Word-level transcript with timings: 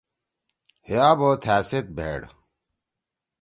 ہے 0.87 0.95
آبو 1.09 1.29
تھا 1.41 1.55
سیت 1.69 1.85
بھیٹ۔ 1.97 2.21